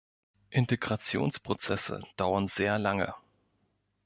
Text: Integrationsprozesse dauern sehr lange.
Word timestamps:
Integrationsprozesse 0.49 2.01
dauern 2.17 2.47
sehr 2.47 2.79
lange. 2.79 3.13